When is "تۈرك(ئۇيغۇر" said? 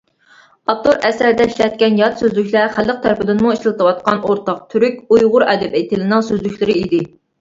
4.73-5.47